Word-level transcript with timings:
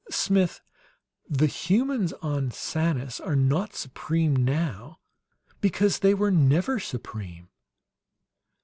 "Smith, 0.09 0.61
the 1.29 1.45
humans 1.45 2.11
on 2.23 2.49
Sanus 2.49 3.19
are 3.19 3.35
not 3.35 3.75
supreme 3.75 4.35
now 4.35 4.97
because 5.59 5.99
they 5.99 6.15
were 6.15 6.31
NEVER 6.31 6.79
supreme." 6.79 7.49